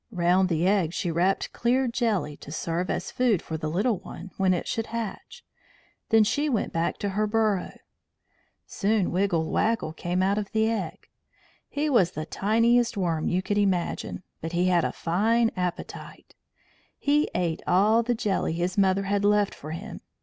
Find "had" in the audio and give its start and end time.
14.69-14.83, 19.03-19.23